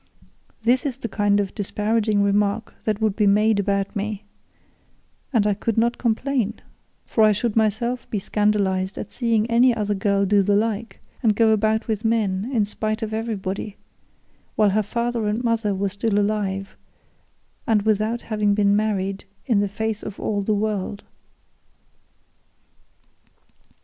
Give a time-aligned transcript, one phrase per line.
[0.63, 4.25] This is the kind of disparaging remark that would be made about me,
[5.31, 6.55] and I could not complain,
[7.05, 11.35] for I should myself be scandalised at seeing any other girl do the like, and
[11.35, 13.77] go about with men in spite of everybody,
[14.55, 16.75] while her father and mother were still alive,
[17.67, 21.03] and without having been married in the face of all the world.